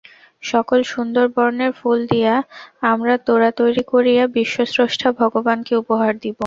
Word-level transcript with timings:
সকল 0.43 0.79
সুন্দর 0.93 1.25
বর্ণের 1.35 1.71
ফুল 1.79 1.99
দিয়া 2.11 2.33
আমরা 2.91 3.13
তোড়া 3.27 3.49
তৈরী 3.59 3.83
করিয়া 3.93 4.23
বিশ্বস্রষ্টা 4.37 5.07
ভগবানকে 5.21 5.73
উপহার 5.81 6.13
দিব। 6.23 6.37